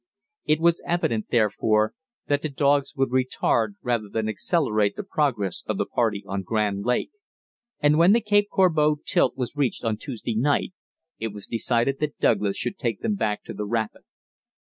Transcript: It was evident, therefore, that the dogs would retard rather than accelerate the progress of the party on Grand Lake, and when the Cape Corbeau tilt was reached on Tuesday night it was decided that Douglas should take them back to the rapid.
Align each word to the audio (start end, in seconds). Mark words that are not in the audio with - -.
It 0.45 0.59
was 0.59 0.81
evident, 0.83 1.27
therefore, 1.29 1.93
that 2.25 2.41
the 2.41 2.49
dogs 2.49 2.95
would 2.95 3.11
retard 3.11 3.75
rather 3.83 4.09
than 4.09 4.27
accelerate 4.27 4.95
the 4.95 5.03
progress 5.03 5.63
of 5.67 5.77
the 5.77 5.85
party 5.85 6.23
on 6.25 6.41
Grand 6.41 6.83
Lake, 6.85 7.11
and 7.79 7.99
when 7.99 8.11
the 8.11 8.19
Cape 8.21 8.49
Corbeau 8.49 8.95
tilt 9.05 9.37
was 9.37 9.55
reached 9.55 9.83
on 9.83 9.97
Tuesday 9.97 10.33
night 10.35 10.73
it 11.19 11.27
was 11.27 11.45
decided 11.45 11.99
that 11.99 12.17
Douglas 12.17 12.57
should 12.57 12.79
take 12.79 13.01
them 13.01 13.13
back 13.13 13.43
to 13.43 13.53
the 13.53 13.67
rapid. 13.67 14.01